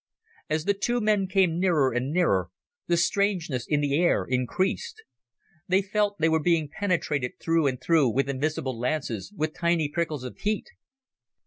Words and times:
As 0.49 0.65
the 0.65 0.73
two 0.73 0.99
men 0.99 1.27
came 1.27 1.59
nearer 1.59 1.93
and 1.93 2.11
nearer, 2.11 2.49
the 2.87 2.97
strangeness 2.97 3.67
in 3.67 3.81
the 3.81 3.93
air 4.01 4.25
increased. 4.27 5.03
They 5.67 5.83
felt 5.83 6.17
they 6.17 6.27
were 6.27 6.41
being 6.41 6.69
penetrated 6.71 7.33
through 7.39 7.67
and 7.67 7.79
through 7.79 8.09
with 8.09 8.27
invisible 8.27 8.75
lances, 8.79 9.31
with 9.37 9.53
tiny 9.53 9.89
prickles 9.89 10.23
of 10.23 10.37
heat. 10.39 10.65